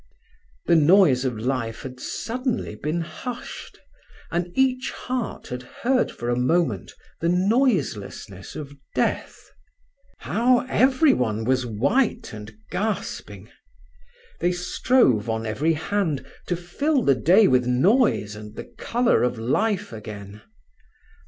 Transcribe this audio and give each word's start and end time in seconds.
The 0.65 0.75
noise 0.75 1.25
of 1.25 1.37
life 1.37 1.83
had 1.83 1.99
suddenly 1.99 2.73
been 2.73 3.01
hushed, 3.01 3.77
and 4.31 4.51
each 4.57 4.89
heart 4.89 5.49
had 5.49 5.61
heard 5.61 6.11
for 6.11 6.27
a 6.31 6.35
moment 6.35 6.91
the 7.19 7.29
noiselessness 7.29 8.55
of 8.55 8.73
death. 8.95 9.51
How 10.17 10.61
everyone 10.61 11.43
was 11.45 11.67
white 11.67 12.33
and 12.33 12.51
gasping! 12.71 13.51
They 14.39 14.53
strove, 14.53 15.29
on 15.29 15.45
every 15.45 15.73
hand, 15.73 16.25
to 16.47 16.55
fill 16.55 17.03
the 17.03 17.13
day 17.13 17.47
with 17.47 17.67
noise 17.67 18.35
and 18.35 18.55
the 18.55 18.65
colour 18.79 19.21
of 19.21 19.37
life 19.37 19.93
again. 19.93 20.41